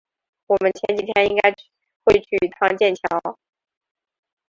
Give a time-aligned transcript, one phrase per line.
[0.47, 1.51] 我们前几天应该
[2.03, 3.37] 会去一趟剑桥